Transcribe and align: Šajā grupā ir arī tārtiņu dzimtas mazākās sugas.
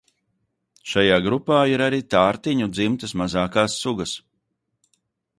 Šajā 0.91 1.17
grupā 1.25 1.59
ir 1.73 1.83
arī 1.87 1.99
tārtiņu 2.13 2.67
dzimtas 2.77 3.13
mazākās 3.23 3.75
sugas. 3.83 4.15